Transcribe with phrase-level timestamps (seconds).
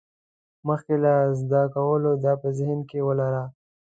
[0.67, 3.45] مخکې له زده کولو دا په ذهن کې ولرئ.